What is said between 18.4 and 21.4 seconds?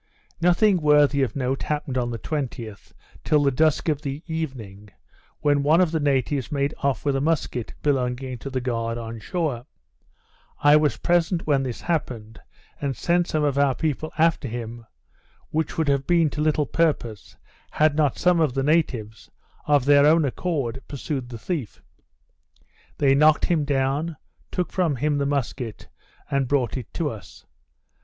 the natives, of their own accord, pursued the